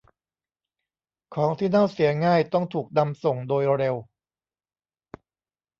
[1.35, 3.95] ของที่เน่าเสียง่ายต้องถูกนำส่งโดยเร็ว